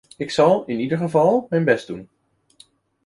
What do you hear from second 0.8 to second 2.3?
geval mijn best doen.